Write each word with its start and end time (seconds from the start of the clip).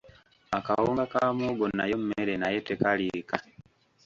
Akawunga 0.57 1.03
ka 1.11 1.23
muwogo 1.35 1.65
nayo 1.77 1.95
mmere 2.03 2.33
naye 2.41 2.57
tekaliika. 2.67 3.35